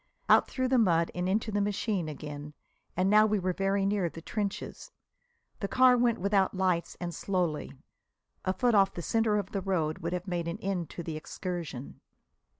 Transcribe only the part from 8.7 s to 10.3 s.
off the centre of the road would have